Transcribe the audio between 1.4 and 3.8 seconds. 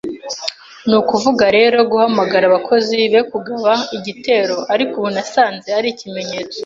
rero, guhamagara abakozi be kugaba